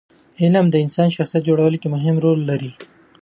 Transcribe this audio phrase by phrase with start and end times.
[0.41, 2.71] علم د انسان د شخصیت په جوړولو کې مهم رول لري.